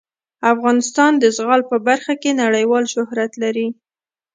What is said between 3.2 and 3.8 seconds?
لري.